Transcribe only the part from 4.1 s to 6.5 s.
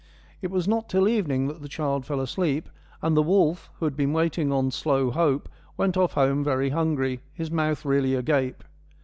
waiting on slow hope, went off home